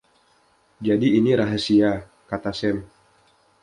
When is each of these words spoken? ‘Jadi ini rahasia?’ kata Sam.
‘Jadi 0.87 1.07
ini 1.19 1.31
rahasia?’ 1.41 1.91
kata 2.29 2.49
Sam. 2.59 2.77